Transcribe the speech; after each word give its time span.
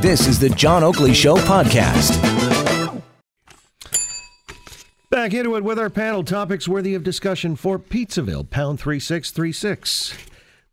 This 0.00 0.26
is 0.26 0.38
the 0.38 0.50
John 0.50 0.84
Oakley 0.84 1.14
Show 1.14 1.36
podcast. 1.36 2.22
Back 5.10 5.34
into 5.34 5.56
it 5.56 5.64
with 5.64 5.78
our 5.78 5.90
panel 5.90 6.22
topics 6.24 6.68
worthy 6.68 6.94
of 6.94 7.02
discussion 7.02 7.56
for 7.56 7.78
Pizzaville, 7.78 8.48
pound 8.50 8.80
3636. 8.80 10.14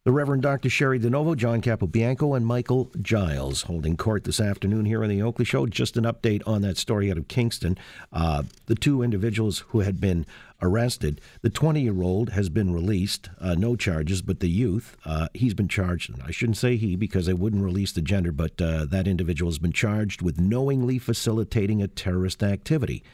The 0.05 0.11
Reverend 0.11 0.43
Dr. 0.43 0.67
Cheri 0.67 0.99
DiNovo, 0.99 1.33
John 1.33 1.61
Capobianco, 1.61 2.35
and 2.35 2.45
Michael 2.45 2.91
Giles 3.01 3.61
holding 3.61 3.95
court 3.95 4.25
this 4.25 4.41
afternoon 4.41 4.83
here 4.83 5.01
on 5.01 5.09
the 5.09 5.21
Oakley 5.21 5.45
Show. 5.45 5.65
Just 5.65 5.95
an 5.95 6.03
update 6.03 6.45
on 6.45 6.61
that 6.61 6.75
story 6.75 7.09
out 7.09 7.17
of 7.17 7.29
Kingston. 7.29 7.77
Uh, 8.11 8.43
the 8.65 8.75
two 8.75 9.01
individuals 9.01 9.59
who 9.69 9.79
had 9.79 10.01
been 10.01 10.25
arrested, 10.61 11.21
the 11.41 11.49
20 11.49 11.79
year 11.79 12.01
old 12.01 12.31
has 12.31 12.49
been 12.49 12.73
released, 12.73 13.29
uh, 13.39 13.55
no 13.55 13.77
charges, 13.77 14.21
but 14.21 14.41
the 14.41 14.49
youth, 14.49 14.97
uh, 15.05 15.29
he's 15.33 15.53
been 15.53 15.69
charged. 15.69 16.11
I 16.21 16.31
shouldn't 16.31 16.57
say 16.57 16.75
he 16.75 16.97
because 16.97 17.27
they 17.27 17.33
wouldn't 17.33 17.63
release 17.63 17.93
the 17.93 18.01
gender, 18.01 18.33
but 18.33 18.61
uh, 18.61 18.83
that 18.83 19.07
individual 19.07 19.49
has 19.49 19.59
been 19.59 19.71
charged 19.71 20.21
with 20.21 20.37
knowingly 20.37 20.99
facilitating 20.99 21.81
a 21.81 21.87
terrorist 21.87 22.43
activity 22.43 23.05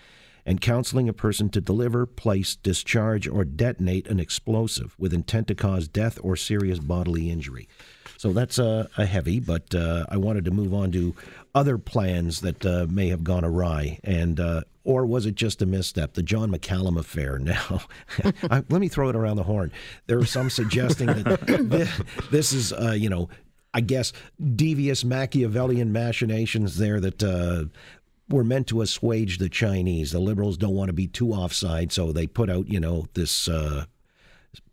and 0.50 0.62
counseling 0.62 1.08
a 1.08 1.14
person 1.14 1.48
to 1.48 1.62
deliver, 1.62 2.08
place, 2.08 2.56
discharge, 2.56 3.28
or 3.28 3.46
detonate 3.46 4.08
an 4.08 4.20
explosive 4.20 4.96
with 4.98 5.14
intent 5.14 5.48
to 5.48 5.54
cause 5.54 5.88
death 5.88 6.18
or 6.24 6.36
serious 6.36 6.80
bodily 6.80 7.30
injury. 7.30 7.70
So 8.18 8.34
that's 8.34 8.58
a 8.58 8.90
heavy, 8.98 9.40
but 9.40 9.76
uh, 9.76 10.08
I 10.10 10.18
wanted 10.18 10.46
to 10.46 10.52
move 10.52 10.74
on 10.74 10.92
to 10.94 11.14
other 11.54 11.78
plans 11.78 12.42
that 12.42 12.66
uh, 12.66 12.88
may 12.90 13.10
have 13.10 13.24
gone 13.24 13.46
awry, 13.46 14.00
and 14.04 14.40
uh, 14.40 14.62
or 14.84 15.06
was 15.06 15.28
it 15.28 15.36
just 15.36 15.62
a 15.62 15.68
misstep? 15.68 16.14
The 16.14 16.24
John 16.24 16.52
McCallum 16.52 16.98
affair. 16.98 17.38
Now, 17.50 17.82
I, 18.50 18.64
let 18.70 18.82
me 18.82 18.88
throw 18.88 19.10
it 19.10 19.16
around 19.16 19.36
the 19.36 19.44
horn. 19.44 19.72
There 20.08 20.18
are 20.18 20.26
some 20.26 20.50
suggesting 20.50 21.08
that 21.08 21.46
this, 21.70 22.02
this 22.32 22.54
is, 22.54 22.74
uh, 22.74 22.96
you 22.98 23.10
know, 23.10 23.30
I 23.74 23.82
guess 23.82 24.14
devious 24.56 25.06
Machiavellian 25.06 25.92
machinations 25.92 26.78
there 26.78 27.00
that 27.00 27.24
uh, 27.24 27.66
were 28.30 28.44
meant 28.44 28.68
to 28.68 28.82
assuage 28.82 29.38
the 29.38 29.50
Chinese. 29.50 30.12
The 30.12 30.20
liberals 30.20 30.58
don't 30.58 30.76
want 30.76 30.90
to 30.90 30.94
be 30.94 31.08
too 31.08 31.32
offside, 31.32 31.92
so 31.92 32.12
they 32.12 32.28
put 32.28 32.50
out, 32.50 32.68
you 32.68 32.80
know, 32.80 33.08
this 33.14 33.48
uh, 33.48 33.86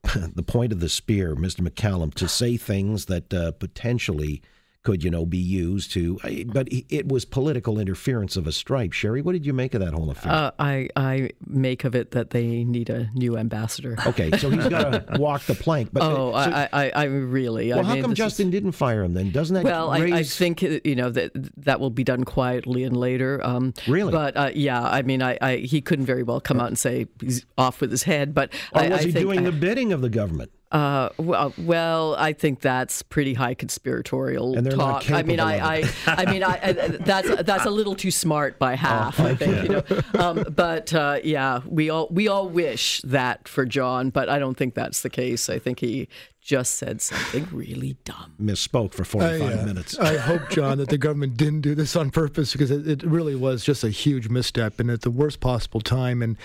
the 0.34 0.42
point 0.42 0.72
of 0.72 0.80
the 0.80 0.88
spear, 0.88 1.34
Mr. 1.34 1.66
McCallum, 1.66 2.14
to 2.14 2.28
say 2.28 2.56
things 2.56 3.06
that 3.06 3.32
uh, 3.32 3.52
potentially 3.52 4.42
could, 4.86 5.02
you 5.02 5.10
know, 5.10 5.26
be 5.26 5.36
used 5.36 5.90
to. 5.90 6.16
But 6.46 6.68
it 6.70 7.08
was 7.08 7.24
political 7.24 7.80
interference 7.80 8.36
of 8.36 8.46
a 8.46 8.52
stripe. 8.52 8.92
Cheri, 8.92 9.20
what 9.20 9.32
did 9.32 9.44
you 9.44 9.52
make 9.52 9.74
of 9.74 9.80
that 9.80 9.92
whole 9.92 10.10
affair? 10.10 10.32
Uh, 10.32 10.50
I 10.60 10.88
I 10.94 11.30
make 11.44 11.82
of 11.82 11.96
it 11.96 12.12
that 12.12 12.30
they 12.30 12.62
need 12.62 12.88
a 12.88 13.10
new 13.12 13.36
ambassador. 13.36 13.96
Okay, 14.06 14.30
so 14.38 14.48
he's 14.48 14.68
got 14.68 14.90
to 14.92 15.04
walk 15.18 15.42
the 15.42 15.56
plank. 15.56 15.90
But 15.92 16.04
oh, 16.04 16.30
so, 16.30 16.36
I, 16.36 16.68
I, 16.72 16.90
I 16.90 17.04
really. 17.06 17.70
Well, 17.70 17.80
I 17.80 17.82
how 17.82 17.94
mean, 17.94 18.02
come 18.04 18.14
Justin 18.14 18.46
is, 18.46 18.52
didn't 18.52 18.72
fire 18.72 19.02
him 19.02 19.14
then? 19.14 19.32
Doesn't 19.32 19.54
that 19.54 19.64
well? 19.64 19.90
raise... 19.90 20.12
I, 20.12 20.18
I 20.18 20.22
think 20.22 20.62
you 20.62 20.94
know 20.94 21.10
that 21.10 21.32
that 21.64 21.80
will 21.80 21.90
be 21.90 22.04
done 22.04 22.22
quietly 22.22 22.84
and 22.84 22.96
later. 22.96 23.44
Um, 23.44 23.74
really? 23.88 24.12
But 24.12 24.36
uh, 24.36 24.50
yeah, 24.54 24.80
I 24.80 25.02
mean, 25.02 25.20
I, 25.20 25.36
I, 25.42 25.56
he 25.56 25.80
couldn't 25.80 26.06
very 26.06 26.22
well 26.22 26.40
come 26.40 26.60
out 26.60 26.68
and 26.68 26.78
say 26.78 27.08
he's 27.20 27.44
off 27.58 27.80
with 27.80 27.90
his 27.90 28.04
head. 28.04 28.34
But 28.34 28.54
or 28.72 28.88
was 28.88 29.02
he 29.02 29.10
doing 29.10 29.42
the 29.42 29.50
bidding 29.50 29.92
of 29.92 30.00
the 30.00 30.10
government? 30.10 30.52
Uh, 30.72 31.10
well, 31.16 31.54
well, 31.58 32.16
I 32.16 32.32
think 32.32 32.60
that's 32.60 33.02
pretty 33.02 33.34
high 33.34 33.54
conspiratorial 33.54 34.60
talk. 34.62 35.10
I 35.10 35.22
mean, 35.22 35.38
I, 35.38 35.78
I, 35.78 35.92
I, 36.06 36.30
mean, 36.30 36.42
I, 36.42 36.72
that's 36.72 37.42
that's 37.44 37.66
a 37.66 37.70
little 37.70 37.94
too 37.94 38.10
smart 38.10 38.58
by 38.58 38.74
half. 38.76 39.20
Oh, 39.20 39.26
I 39.26 39.34
think, 39.36 39.62
you 39.62 39.68
know. 39.68 39.84
Um, 40.18 40.44
but 40.54 40.92
uh, 40.92 41.20
yeah, 41.22 41.60
we 41.66 41.88
all 41.88 42.08
we 42.10 42.26
all 42.26 42.48
wish 42.48 43.00
that 43.02 43.46
for 43.46 43.64
John, 43.64 44.10
but 44.10 44.28
I 44.28 44.40
don't 44.40 44.56
think 44.56 44.74
that's 44.74 45.02
the 45.02 45.10
case. 45.10 45.48
I 45.48 45.60
think 45.60 45.78
he 45.78 46.08
just 46.46 46.76
said 46.76 47.02
something 47.02 47.48
really 47.50 47.96
dumb. 48.04 48.32
Misspoke 48.40 48.94
for 48.94 49.04
45 49.04 49.42
I, 49.42 49.52
uh, 49.52 49.66
minutes. 49.66 49.98
I 49.98 50.16
hope, 50.16 50.48
John, 50.48 50.78
that 50.78 50.88
the 50.90 50.96
government 50.96 51.36
didn't 51.36 51.62
do 51.62 51.74
this 51.74 51.96
on 51.96 52.12
purpose 52.12 52.52
because 52.52 52.70
it, 52.70 52.86
it, 52.86 53.02
really 53.02 53.34
was 53.34 53.64
just 53.64 53.82
a 53.82 53.90
huge 53.90 54.28
misstep 54.28 54.78
and 54.78 54.88
at 54.88 55.00
the 55.00 55.10
worst 55.10 55.40
possible 55.40 55.80
time. 55.80 56.22
And 56.22 56.36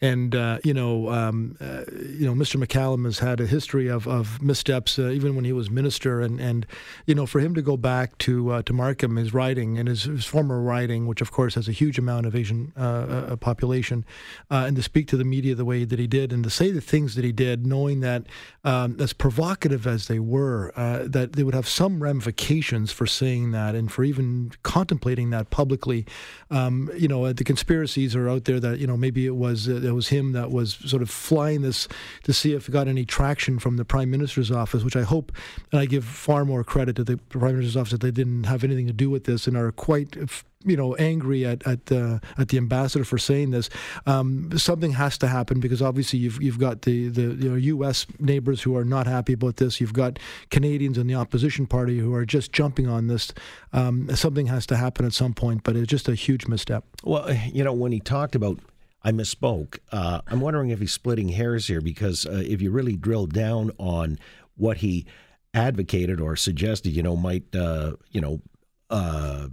and 0.00 0.34
uh, 0.34 0.60
you 0.64 0.72
know, 0.72 1.10
um, 1.10 1.58
uh, 1.60 1.84
you 1.92 2.24
know, 2.24 2.32
Mr. 2.32 2.56
McCallum 2.56 3.04
has 3.04 3.18
had 3.18 3.38
a 3.38 3.46
history 3.46 3.88
of, 3.88 4.08
of 4.08 4.40
missteps 4.40 4.98
uh, 4.98 5.10
even 5.10 5.36
when 5.36 5.44
he 5.44 5.52
was 5.52 5.68
minister. 5.68 6.22
And, 6.22 6.40
and 6.40 6.66
you 7.04 7.14
know, 7.14 7.26
for 7.26 7.40
him 7.40 7.54
to 7.54 7.60
go 7.60 7.76
back 7.76 8.16
to 8.18 8.52
uh, 8.52 8.62
to 8.62 8.72
Markham, 8.72 9.16
his 9.16 9.34
riding 9.34 9.76
and 9.78 9.88
his, 9.88 10.04
his, 10.04 10.24
former 10.24 10.62
riding, 10.62 11.06
which 11.06 11.20
of 11.20 11.32
course 11.32 11.54
has 11.56 11.68
a 11.68 11.72
huge 11.72 11.98
amount 11.98 12.24
of 12.24 12.34
Asian 12.34 12.72
uh, 12.78 13.36
population, 13.36 14.06
and 14.48 14.74
to 14.76 14.82
speak 14.82 15.06
to 15.08 15.18
the 15.18 15.24
media 15.24 15.54
the 15.54 15.66
way 15.66 15.84
that 15.84 15.98
he 15.98 16.06
did 16.06 16.32
and 16.32 16.44
to 16.44 16.50
say 16.50 16.70
the 16.70 16.80
things 16.80 17.14
that 17.14 17.26
he 17.26 17.32
did, 17.32 17.66
knowing 17.66 18.00
that 18.00 18.24
um, 18.64 18.96
that's 18.96 19.12
provocative 19.12 19.49
provocative 19.50 19.84
as 19.84 20.06
they 20.06 20.20
were, 20.20 20.72
uh, 20.76 21.04
that 21.06 21.32
they 21.32 21.42
would 21.42 21.54
have 21.54 21.66
some 21.66 22.00
ramifications 22.00 22.92
for 22.92 23.04
saying 23.04 23.50
that 23.50 23.74
and 23.74 23.90
for 23.90 24.04
even 24.04 24.52
contemplating 24.62 25.30
that 25.30 25.50
publicly. 25.50 26.06
Um, 26.52 26.88
you 26.96 27.08
know, 27.08 27.32
the 27.32 27.42
conspiracies 27.42 28.14
are 28.14 28.28
out 28.28 28.44
there 28.44 28.60
that 28.60 28.78
you 28.78 28.86
know 28.86 28.96
maybe 28.96 29.26
it 29.26 29.34
was 29.34 29.68
uh, 29.68 29.80
it 29.82 29.92
was 29.92 30.08
him 30.08 30.32
that 30.32 30.52
was 30.52 30.74
sort 30.86 31.02
of 31.02 31.10
flying 31.10 31.62
this 31.62 31.88
to 32.22 32.32
see 32.32 32.54
if 32.54 32.68
it 32.68 32.72
got 32.72 32.86
any 32.86 33.04
traction 33.04 33.58
from 33.58 33.76
the 33.76 33.84
prime 33.84 34.10
minister's 34.10 34.52
office, 34.52 34.84
which 34.84 34.96
I 34.96 35.02
hope, 35.02 35.32
and 35.72 35.80
I 35.80 35.86
give 35.86 36.04
far 36.04 36.44
more 36.44 36.62
credit 36.62 36.94
to 36.96 37.04
the 37.04 37.16
prime 37.16 37.56
minister's 37.56 37.76
office 37.76 37.92
that 37.92 38.02
they 38.02 38.12
didn't 38.12 38.44
have 38.44 38.62
anything 38.62 38.86
to 38.86 38.92
do 38.92 39.10
with 39.10 39.24
this 39.24 39.48
and 39.48 39.56
are 39.56 39.72
quite 39.72 40.16
you 40.64 40.76
know 40.76 40.94
angry 40.96 41.44
at 41.46 41.66
at 41.66 41.90
uh, 41.90 42.18
at 42.38 42.48
the 42.48 42.56
ambassador 42.56 43.04
for 43.04 43.18
saying 43.18 43.50
this. 43.50 43.70
Um, 44.06 44.56
something 44.58 44.92
has 44.92 45.16
to 45.18 45.28
happen 45.28 45.60
because 45.60 45.80
obviously 45.80 46.18
you've 46.18 46.42
you've 46.42 46.58
got 46.58 46.82
the 46.82 47.08
the 47.08 47.22
you 47.22 47.50
know, 47.50 47.56
U.S. 47.56 48.06
neighbors 48.18 48.62
who 48.62 48.76
are 48.76 48.84
not 48.84 49.06
happy 49.06 49.32
about 49.32 49.56
this. 49.56 49.80
You've 49.80 49.92
got 49.92 50.18
Canadians 50.50 50.98
in 50.98 51.06
the 51.06 51.14
opposition 51.14 51.66
party 51.66 51.98
who 51.98 52.14
are 52.14 52.26
just 52.26 52.52
jumping 52.52 52.88
on 52.88 53.06
this. 53.06 53.32
Um, 53.72 54.14
something 54.14 54.46
has 54.46 54.66
to 54.66 54.76
happen 54.76 55.06
at 55.06 55.12
some 55.12 55.34
point, 55.34 55.62
but 55.64 55.76
it's 55.76 55.88
just 55.88 56.08
a 56.08 56.14
huge 56.14 56.46
misstep. 56.46 56.84
Well, 57.02 57.32
you 57.52 57.64
know 57.64 57.72
when 57.72 57.92
he 57.92 58.00
talked 58.00 58.34
about. 58.34 58.58
I 59.02 59.12
misspoke. 59.12 59.78
Uh, 59.90 60.20
I'm 60.26 60.42
wondering 60.42 60.68
if 60.68 60.78
he's 60.78 60.92
splitting 60.92 61.30
hairs 61.30 61.68
here 61.68 61.80
because 61.80 62.26
uh, 62.26 62.42
if 62.44 62.60
you 62.60 62.70
really 62.70 62.96
drill 62.96 63.24
down 63.24 63.70
on 63.78 64.18
what 64.58 64.76
he 64.76 65.06
advocated 65.54 66.20
or 66.20 66.36
suggested, 66.36 66.90
you 66.90 67.02
know, 67.02 67.16
might 67.16 67.56
uh, 67.56 67.94
you 68.10 68.20
know 68.20 68.42
uh, 68.90 69.48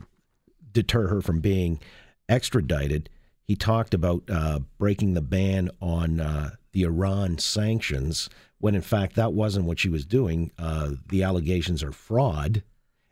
deter 0.71 1.07
her 1.07 1.21
from 1.21 1.39
being 1.39 1.79
extradited. 2.29 3.09
He 3.43 3.55
talked 3.55 3.93
about 3.93 4.23
uh, 4.29 4.59
breaking 4.77 5.13
the 5.13 5.21
ban 5.21 5.69
on 5.81 6.19
uh, 6.19 6.51
the 6.73 6.83
Iran 6.83 7.37
sanctions, 7.37 8.29
when 8.59 8.75
in 8.75 8.81
fact 8.81 9.15
that 9.15 9.33
wasn't 9.33 9.65
what 9.65 9.79
she 9.79 9.89
was 9.89 10.05
doing. 10.05 10.51
Uh, 10.57 10.91
the 11.07 11.23
allegations 11.23 11.81
are 11.81 11.91
fraud, 11.91 12.63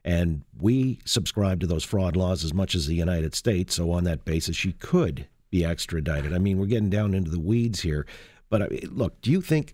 and 0.04 0.44
we 0.60 1.00
subscribe 1.06 1.62
to 1.62 1.68
those 1.68 1.84
fraud 1.84 2.16
laws 2.16 2.44
as 2.44 2.54
much 2.54 2.76
as 2.76 2.86
the 2.86 2.96
United 2.96 3.34
States. 3.34 3.76
So, 3.76 3.92
on 3.92 4.04
that 4.04 4.26
basis, 4.26 4.56
she 4.56 4.74
could 4.74 5.28
be 5.50 5.64
extradited. 5.64 6.34
I 6.34 6.38
mean, 6.38 6.60
we're 6.60 6.66
getting 6.66 6.90
down 6.90 7.14
into 7.14 7.32
the 7.32 7.40
weeds 7.40 7.82
here. 7.82 8.06
But 8.50 8.62
uh, 8.62 8.68
look, 8.90 9.22
do 9.22 9.32
you 9.32 9.42
think 9.42 9.72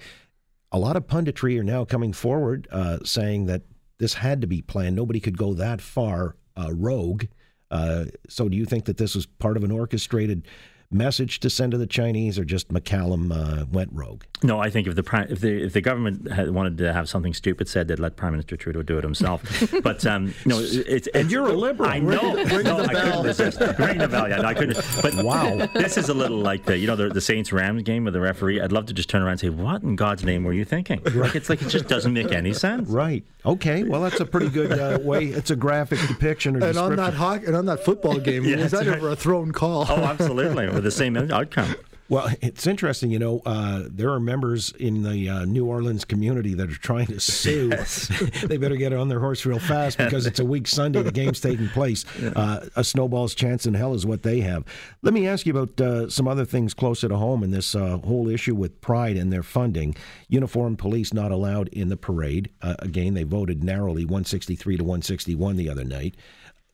a 0.72 0.80
lot 0.80 0.96
of 0.96 1.08
punditry 1.08 1.60
are 1.60 1.64
now 1.64 1.86
coming 1.86 2.14
forward 2.14 2.68
uh, 2.72 3.00
saying 3.04 3.48
that 3.48 3.64
this 3.98 4.14
had 4.14 4.42
to 4.42 4.48
be 4.48 4.62
planned? 4.62 4.96
Nobody 4.96 5.20
could 5.20 5.38
go 5.38 5.54
that 5.56 5.82
far 5.82 6.36
uh, 6.56 6.72
rogue 6.72 7.26
Uh, 7.72 8.06
so, 8.28 8.50
do 8.50 8.58
you 8.58 8.66
think 8.66 8.86
that 8.86 8.98
this 8.98 9.16
was 9.16 9.26
part 9.26 9.58
of 9.58 9.64
an 9.64 9.72
orchestrated 9.72 10.46
message 10.92 11.40
to 11.42 11.50
send 11.50 11.72
to 11.72 11.78
the 11.78 11.88
Chinese, 11.88 12.38
or 12.38 12.46
just 12.46 12.70
McCallum 12.70 13.32
uh, 13.32 13.66
went 13.72 13.90
rogue? 13.94 14.24
No, 14.44 14.60
I 14.60 14.70
think 14.70 14.88
if 14.88 14.96
the 14.96 15.26
if 15.30 15.40
the 15.40 15.64
if 15.66 15.74
the 15.74 15.82
government 15.82 16.32
had 16.32 16.52
wanted 16.52 16.78
to 16.80 16.94
have 16.94 17.08
something 17.08 17.34
stupid 17.34 17.68
said, 17.68 17.88
they'd 17.88 18.00
let 18.00 18.16
Prime 18.16 18.34
Minister 18.34 18.58
Trudeau 18.58 18.82
do 18.82 18.98
it 18.98 19.04
himself. 19.04 19.44
but 19.84 20.06
um, 20.06 20.34
no, 20.46 20.60
it's, 20.60 20.74
it's 20.74 21.08
and 21.14 21.32
you're 21.32 21.48
a 21.48 21.54
liberal. 21.54 21.90
I 21.90 22.00
know. 22.00 22.36
Ring, 22.36 22.64
no, 22.64 22.80
I 22.80 22.94
couldn't 22.94 23.24
resist. 23.24 23.60
Ring 23.60 23.98
the 24.00 24.08
bell. 24.08 24.28
Yeah, 24.28 24.38
no, 24.38 24.48
I 24.48 24.54
couldn't. 24.54 24.80
But 25.02 25.24
wow, 25.24 25.68
this 25.74 25.98
is 25.98 26.10
a 26.10 26.14
little 26.14 26.38
like 26.38 26.66
the 26.66 26.78
you 26.78 26.88
know 26.88 26.96
the, 26.96 27.10
the 27.10 27.22
Saints 27.22 27.52
Rams 27.52 27.84
game 27.84 28.04
with 28.04 28.14
the 28.14 28.22
referee. 28.22 28.62
I'd 28.62 28.72
love 28.72 28.88
to 28.88 28.94
just 28.94 29.10
turn 29.10 29.22
around 29.22 29.32
and 29.32 29.40
say, 29.40 29.50
"What 29.50 29.84
in 29.84 29.96
God's 29.96 30.24
name 30.24 30.44
were 30.44 30.54
you 30.54 30.66
thinking?" 30.66 31.02
Like 31.14 31.36
it's 31.36 31.50
like 31.50 31.62
it 31.62 31.70
just 31.70 31.88
doesn't 31.88 32.14
make 32.14 32.32
any 32.32 32.54
sense. 32.54 32.90
Right. 32.90 33.24
Okay. 33.46 33.84
Well, 33.84 34.02
that's 34.02 34.20
a 34.20 34.26
pretty 34.26 34.50
good 34.50 34.78
uh, 34.78 35.00
way. 35.02 35.26
It's 35.26 35.52
a 35.52 35.56
graphic 35.56 36.00
depiction 36.08 36.56
or 36.56 36.66
and 36.66 36.78
on 36.78 36.96
that 36.96 37.14
hockey 37.14 37.46
and 37.46 37.56
on 37.56 37.66
that 37.66 37.84
football 37.84 38.20
game, 38.20 38.44
yeah, 38.46 38.58
was 38.58 38.72
that 38.72 38.86
right. 38.86 38.98
ever 38.98 39.10
a 39.10 39.16
thrown 39.16 39.52
call? 39.52 39.86
Oh, 39.90 40.04
absolutely, 40.04 40.68
with 40.84 40.94
the 40.94 40.98
same 40.98 41.16
outcome. 41.18 41.76
Well, 42.12 42.28
it's 42.42 42.68
interesting, 42.68 43.10
you 43.10 43.20
know, 43.20 43.42
uh, 43.46 43.84
there 43.88 44.10
are 44.10 44.20
members 44.20 44.74
in 44.74 45.04
the 45.04 45.30
uh, 45.30 45.46
New 45.46 45.66
Orleans 45.66 46.04
community 46.04 46.54
that 46.56 46.70
are 46.70 46.76
trying 46.76 47.08
to 47.08 47.22
sue. 47.22 47.70
Yes. 47.72 48.12
they 48.44 48.58
better 48.58 48.76
get 48.76 48.92
on 48.92 49.08
their 49.08 49.22
horse 49.22 49.46
real 49.46 49.60
fast 49.60 49.98
because 49.98 50.26
it's 50.26 50.42
a 50.42 50.44
week 50.44 50.68
Sunday. 50.68 51.04
The 51.04 51.14
game's 51.14 51.40
taking 51.40 51.70
place. 51.70 52.04
Uh, 52.42 52.66
a 52.76 52.84
snowball's 52.84 53.36
chance 53.36 53.66
in 53.66 53.74
hell 53.74 53.94
is 53.94 54.06
what 54.06 54.24
they 54.24 54.40
have. 54.40 54.64
Let 55.02 55.14
me 55.14 55.28
ask 55.28 55.46
you 55.46 55.58
about 55.58 55.82
uh, 55.82 56.10
some 56.10 56.28
other 56.28 56.46
things 56.46 56.74
closer 56.74 57.10
to 57.10 57.18
home 57.18 57.44
in 57.44 57.52
this 57.52 57.76
uh, 57.76 57.98
whole 57.98 58.30
issue 58.30 58.56
with 58.56 58.80
Pride 58.80 59.18
and 59.18 59.34
their 59.34 59.44
funding. 59.44 59.96
Uniformed 60.30 60.80
police 60.80 61.14
not 61.14 61.32
allowed 61.32 61.68
in 61.70 61.90
the 61.90 61.98
parade. 61.98 62.50
Uh, 62.62 62.76
again, 62.80 63.16
they 63.16 63.24
voted 63.24 63.64
narrowly, 63.64 64.06
163 64.06 64.78
to 64.78 64.84
161 64.84 65.58
the 65.58 65.70
other 65.70 65.84
night 65.84 66.16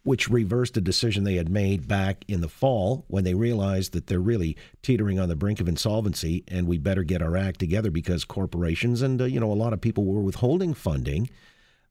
which 0.08 0.30
reversed 0.30 0.78
a 0.78 0.82
decision 0.82 1.26
they 1.26 1.36
had 1.36 1.50
made 1.50 1.86
back 1.86 2.24
in 2.30 2.40
the 2.40 2.48
fall 2.48 3.04
when 3.10 3.26
they 3.26 3.34
realized 3.34 3.92
that 3.92 4.08
they're 4.08 4.22
really 4.22 4.56
teetering 4.82 5.20
on 5.20 5.28
the 5.28 5.36
brink 5.36 5.60
of 5.60 5.68
insolvency 5.68 6.46
and 6.48 6.66
we 6.66 6.78
better 6.78 7.04
get 7.04 7.22
our 7.22 7.36
act 7.36 7.60
together 7.60 7.92
because 7.92 8.24
corporations 8.24 9.02
and 9.02 9.22
uh, 9.22 9.26
you 9.26 9.38
know 9.38 9.52
a 9.52 9.54
lot 9.54 9.74
of 9.74 9.82
people 9.82 10.06
were 10.06 10.22
withholding 10.22 10.74
funding 10.74 11.30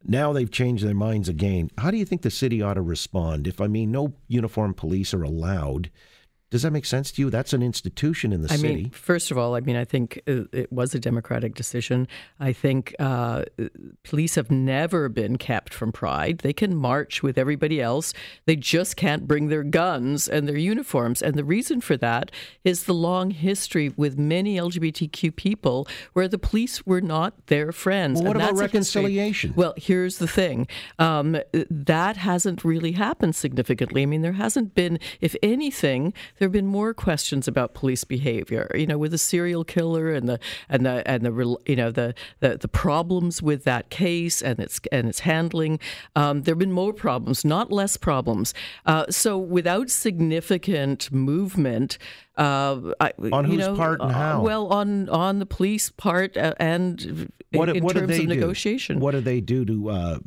Now 0.05 0.33
they've 0.33 0.51
changed 0.51 0.85
their 0.85 0.95
minds 0.95 1.29
again. 1.29 1.71
How 1.79 1.91
do 1.91 1.99
you 1.99 2.07
think 2.07 2.23
the 2.23 2.31
city 2.31 2.63
ought 2.63 2.75
to 2.75 2.83
respond? 2.83 3.47
If 3.47 3.61
I 3.61 3.67
mean, 3.67 3.91
no 3.93 4.15
uniformed 4.29 4.77
police 4.79 5.13
are 5.13 5.25
allowed. 5.25 5.91
Does 6.51 6.63
that 6.63 6.71
make 6.71 6.85
sense 6.85 7.11
to 7.13 7.23
you? 7.23 7.29
That's 7.29 7.53
an 7.53 7.63
institution 7.63 8.33
in 8.33 8.43
the 8.43 8.53
I 8.53 8.57
city. 8.57 8.75
mean, 8.75 8.91
first 8.91 9.31
of 9.33 9.39
all, 9.39 9.57
I 9.57 9.61
mean, 9.61 9.75
I 9.75 9.85
think 9.85 10.21
it 10.27 10.49
it 10.53 10.73
was 10.73 10.95
a 10.95 11.01
democratic 11.01 11.55
decision. 11.55 12.07
I 12.39 12.53
think 12.53 12.95
uh, 13.01 13.45
police 14.05 14.37
have 14.37 14.51
never 14.51 15.09
been 15.09 15.39
kept 15.39 15.75
from 15.75 15.91
Pride. 15.91 16.39
They 16.39 16.53
can 16.53 16.77
march 16.77 17.23
with 17.23 17.37
everybody 17.37 17.81
else. 17.81 18.15
They 18.45 18.55
just 18.55 18.97
can't 18.97 19.27
bring 19.27 19.49
their 19.49 19.65
guns 19.65 20.29
and 20.29 20.49
their 20.49 20.57
uniforms. 20.57 21.21
And 21.21 21.35
the 21.35 21.45
reason 21.45 21.81
for 21.81 21.97
that 21.97 22.31
is 22.63 22.85
the 22.85 22.95
long 22.95 23.33
history 23.33 23.93
with 23.97 24.17
many 24.17 24.57
LGBTQ 24.57 25.35
people 25.35 25.89
where 26.13 26.29
the 26.29 26.39
police 26.39 26.87
were 26.87 27.01
not 27.01 27.47
their 27.49 27.73
friends. 27.73 28.21
Well, 28.21 28.29
what 28.29 28.37
And 28.37 28.43
about 28.43 28.55
that's 28.55 28.61
reconciliation? 28.61 29.53
Well, 29.57 29.75
here's 29.77 30.19
the 30.19 30.29
thing 30.29 30.69
um, 30.99 31.39
that 31.53 32.17
hasn't 32.17 32.65
really 32.65 32.93
happened 32.93 33.35
significantly. 33.35 34.03
I 34.03 34.07
mean, 34.07 34.23
there 34.23 34.33
hasn't 34.33 34.75
been, 34.75 34.99
if 35.21 35.35
anything, 35.43 36.13
there 36.39 36.47
have 36.47 36.53
been 36.53 36.67
more 36.67 36.95
questions 36.95 37.49
about 37.49 37.75
police 37.75 38.05
behavior. 38.05 38.71
You 38.75 38.87
know, 38.87 38.99
with 38.99 39.13
the 39.13 39.19
serial 39.19 39.65
killer 39.65 40.11
and 40.13 40.29
the 40.29 40.39
and 40.69 40.85
the 40.85 41.09
and 41.09 41.25
the 41.25 41.57
you 41.67 41.77
know 41.77 41.91
the 41.91 42.15
the, 42.41 42.57
the 42.59 42.69
problems 42.69 43.43
with 43.43 43.65
that 43.65 43.91
case 43.91 44.43
and 44.43 44.59
its 44.59 44.81
and 44.93 45.09
its 45.09 45.21
handling. 45.21 45.79
Um, 46.15 46.43
there 46.43 46.53
have 46.53 46.59
been 46.59 46.73
more 46.73 46.93
problems, 46.93 47.45
not 47.45 47.73
less 47.73 47.97
problems. 47.97 48.55
Uh, 48.85 49.07
so 49.11 49.39
without 49.39 49.91
significant 49.91 51.11
movement. 51.13 51.99
Uh, 52.37 52.93
I, 53.01 53.13
On 53.33 53.47
whose 53.47 53.59
know, 53.61 53.77
part 53.77 54.01
and 54.03 54.11
uh, 54.11 54.15
how? 54.15 54.43
Well, 54.43 54.67
on 54.67 55.09
on 55.09 55.39
the 55.39 55.47
police 55.47 55.89
part 55.91 56.37
uh, 56.37 56.53
and 56.61 57.33
what, 57.53 57.69
in 57.71 57.83
what 57.83 57.95
do 57.95 58.01
terms 58.01 58.11
they 58.11 58.25
of 58.25 58.29
do? 58.29 58.35
negotiation. 58.35 59.01
What 59.01 59.13
do 59.13 59.21
they 59.21 59.41
do 59.41 59.65
to, 59.65 59.89
uh, 59.91 60.19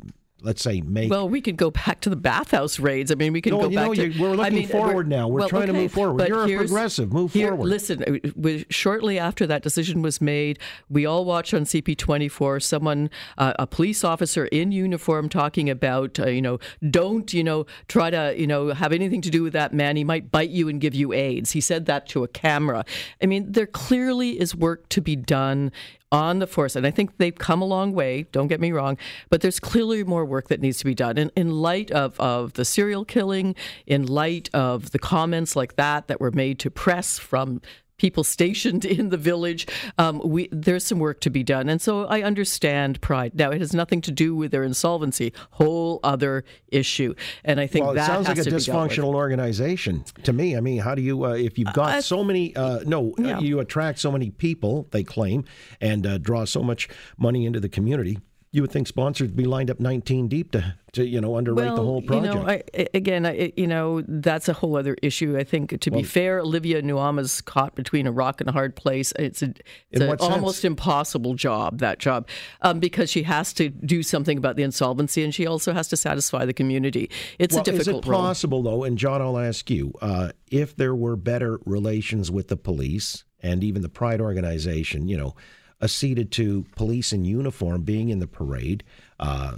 let's 0.42 0.62
say, 0.62 0.80
make 0.80 1.10
Well, 1.10 1.28
we 1.28 1.40
could 1.40 1.56
go 1.56 1.70
back 1.70 2.00
to 2.02 2.10
the 2.10 2.16
bathhouse 2.16 2.78
raids. 2.78 3.10
I 3.10 3.14
mean, 3.14 3.32
we 3.32 3.40
could 3.40 3.52
No, 3.52 3.60
go 3.62 3.68
back 3.70 3.86
know, 3.86 3.94
to. 3.94 4.18
we're 4.20 4.30
I 4.30 4.32
looking 4.34 4.54
mean, 4.54 4.68
forward 4.68 5.08
now. 5.08 5.28
We're 5.28 5.40
well, 5.40 5.48
trying 5.48 5.66
to 5.66 5.72
move 5.72 5.92
forward. 5.92 6.28
You're 6.28 6.44
a 6.44 6.56
progressive. 6.56 7.12
Move 7.12 7.32
here- 7.32 7.48
forward. 7.48 7.66
Listen, 7.68 8.20
we- 8.36 8.64
shortly 8.70 9.18
after 9.18 9.46
that 9.46 9.62
decision 9.62 10.02
was 10.02 10.20
made, 10.20 10.58
we 10.88 11.06
all 11.06 11.24
watched 11.24 11.52
on 11.54 11.64
CP24 11.64 12.60
someone, 12.62 13.10
uh, 13.38 13.52
a 13.58 13.66
police 13.66 14.04
officer 14.04 14.46
in 14.46 14.72
uniform, 14.72 15.28
talking 15.28 15.68
about, 15.70 16.18
uh, 16.18 16.28
you 16.28 16.42
know, 16.42 16.58
don't, 16.90 17.32
you 17.32 17.44
know, 17.44 17.66
try 17.88 18.10
to, 18.10 18.34
you 18.36 18.46
know, 18.46 18.72
have 18.72 18.92
anything 18.92 19.20
to 19.22 19.30
do 19.30 19.42
with 19.42 19.52
that 19.52 19.72
man. 19.72 19.96
He 19.96 20.04
might 20.04 20.30
bite 20.30 20.50
you 20.50 20.68
and 20.68 20.80
give 20.80 20.94
you 20.94 21.12
AIDS. 21.12 21.52
He 21.52 21.60
said 21.60 21.86
that 21.86 22.06
to 22.08 22.24
a 22.24 22.28
camera. 22.28 22.84
I 23.22 23.26
mean, 23.26 23.52
there 23.52 23.66
clearly 23.66 24.40
is 24.40 24.54
work 24.54 24.88
to 24.90 25.00
be 25.00 25.16
done 25.16 25.72
on 26.12 26.38
the 26.40 26.46
force. 26.46 26.76
And 26.76 26.86
I 26.86 26.90
think 26.90 27.18
they've 27.18 27.36
come 27.36 27.62
a 27.62 27.64
long 27.64 27.92
way, 27.92 28.24
don't 28.32 28.48
get 28.48 28.60
me 28.60 28.72
wrong, 28.72 28.98
but 29.28 29.40
there's 29.40 29.60
clearly 29.60 30.04
more 30.04 30.24
work 30.24 30.48
that 30.48 30.60
needs 30.60 30.78
to 30.78 30.84
be 30.84 30.94
done. 30.94 31.18
And 31.18 31.30
in 31.36 31.50
light 31.50 31.90
of, 31.90 32.18
of 32.18 32.54
the 32.54 32.64
serial 32.64 33.04
killing, 33.04 33.54
in 33.86 34.06
light 34.06 34.50
of 34.52 34.90
the 34.90 34.98
comments 34.98 35.54
like 35.54 35.76
that 35.76 36.08
that 36.08 36.20
were 36.20 36.32
made 36.32 36.58
to 36.60 36.70
press 36.70 37.18
from 37.18 37.60
people 38.00 38.24
stationed 38.24 38.84
in 38.98 39.10
the 39.10 39.16
village, 39.18 39.66
um, 39.98 40.20
we, 40.24 40.48
there's 40.50 40.84
some 40.84 40.98
work 40.98 41.20
to 41.20 41.28
be 41.30 41.42
done. 41.44 41.68
And 41.68 41.80
so 41.82 42.06
I 42.06 42.22
understand 42.22 43.00
pride. 43.02 43.34
Now, 43.34 43.50
it 43.50 43.60
has 43.60 43.74
nothing 43.74 44.00
to 44.02 44.10
do 44.10 44.34
with 44.34 44.50
their 44.52 44.64
insolvency, 44.64 45.34
whole 45.50 46.00
other 46.02 46.44
issue. 46.68 47.14
And 47.44 47.60
I 47.60 47.66
think 47.66 47.84
well, 47.84 47.94
that 47.94 48.06
sounds 48.06 48.26
like 48.26 48.38
a 48.38 48.44
to 48.44 48.50
be 48.50 48.56
dealt 48.58 48.82
with. 48.82 48.92
dysfunctional 48.96 49.14
organization 49.14 50.04
to 50.22 50.32
me. 50.32 50.56
I 50.56 50.60
mean, 50.60 50.78
how 50.78 50.94
do 50.94 51.02
you, 51.02 51.26
uh, 51.26 51.34
if 51.34 51.58
you've 51.58 51.74
got 51.74 51.90
I- 51.90 52.00
so 52.00 52.24
many, 52.24 52.56
uh, 52.56 52.80
no, 52.86 53.10
uh, 53.18 53.22
Yeah. 53.22 53.38
you 53.40 53.60
attract 53.60 53.98
so 53.98 54.10
many 54.10 54.30
people, 54.30 54.88
they 54.92 55.04
claim, 55.04 55.44
and 55.80 56.06
uh, 56.06 56.16
draw 56.18 56.46
so 56.46 56.62
much 56.62 56.88
money 57.18 57.44
into 57.44 57.60
the 57.60 57.68
community, 57.68 58.18
you 58.52 58.62
would 58.62 58.72
think 58.72 58.88
sponsors 58.88 59.28
would 59.28 59.36
be 59.36 59.44
lined 59.44 59.70
up 59.70 59.78
19 59.78 60.26
deep 60.26 60.50
to, 60.50 60.74
to 60.92 61.06
you 61.06 61.20
know, 61.20 61.36
underwrite 61.36 61.76
the 61.76 61.82
whole 61.82 62.02
project. 62.02 62.34
You 62.34 62.40
know, 62.40 62.48
I, 62.48 62.62
again, 62.92 63.24
I, 63.24 63.52
you 63.56 63.68
know, 63.68 64.02
that's 64.08 64.48
a 64.48 64.52
whole 64.52 64.76
other 64.76 64.96
issue. 65.02 65.38
I 65.38 65.44
think, 65.44 65.78
to 65.80 65.90
be 65.90 66.02
fair, 66.02 66.40
Olivia 66.40 66.82
Nuamah's 66.82 67.40
caught 67.42 67.76
between 67.76 68.08
a 68.08 68.12
rock 68.12 68.40
and 68.40 68.50
a 68.50 68.52
hard 68.52 68.74
place. 68.74 69.12
It's, 69.16 69.40
a, 69.42 69.54
it's 69.92 70.02
an 70.02 70.16
almost 70.18 70.64
impossible 70.64 71.34
job, 71.34 71.78
that 71.78 72.00
job, 72.00 72.26
um, 72.62 72.80
because 72.80 73.08
she 73.08 73.22
has 73.22 73.52
to 73.54 73.68
do 73.68 74.02
something 74.02 74.36
about 74.36 74.56
the 74.56 74.64
insolvency 74.64 75.22
and 75.22 75.32
she 75.32 75.46
also 75.46 75.72
has 75.72 75.86
to 75.88 75.96
satisfy 75.96 76.44
the 76.44 76.54
community. 76.54 77.08
It's 77.38 77.54
well, 77.54 77.62
a 77.62 77.64
difficult 77.64 78.04
is 78.04 78.08
it 78.08 78.10
role. 78.10 78.20
possible, 78.20 78.62
though, 78.64 78.82
and 78.82 78.98
John, 78.98 79.22
I'll 79.22 79.38
ask 79.38 79.70
you, 79.70 79.92
uh, 80.02 80.32
if 80.50 80.74
there 80.74 80.94
were 80.96 81.14
better 81.14 81.60
relations 81.64 82.32
with 82.32 82.48
the 82.48 82.56
police 82.56 83.22
and 83.42 83.62
even 83.62 83.82
the 83.82 83.88
Pride 83.88 84.20
organization, 84.20 85.06
you 85.06 85.16
know, 85.16 85.36
acceded 85.82 86.30
to 86.32 86.64
police 86.76 87.12
in 87.12 87.24
uniform 87.24 87.82
being 87.82 88.08
in 88.08 88.18
the 88.18 88.26
parade, 88.26 88.84
uh, 89.18 89.56